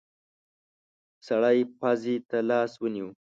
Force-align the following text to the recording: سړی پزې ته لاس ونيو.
سړی 1.27 1.57
پزې 1.79 2.15
ته 2.29 2.37
لاس 2.49 2.71
ونيو. 2.81 3.07